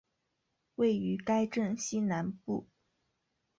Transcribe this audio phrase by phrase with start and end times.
[0.77, 2.65] 位于该镇西南部。